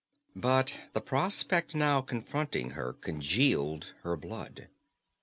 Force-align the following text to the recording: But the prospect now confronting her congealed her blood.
But 0.35 0.75
the 0.93 0.99
prospect 1.01 1.75
now 1.75 2.01
confronting 2.01 2.71
her 2.71 2.93
congealed 2.93 3.93
her 4.01 4.17
blood. 4.17 4.67